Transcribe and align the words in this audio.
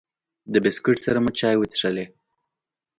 د 0.53 0.55
بسکوټ 0.63 0.97
سره 1.05 1.17
مو 1.23 1.31
چای 1.39 1.55
وڅښلې. 1.57 2.05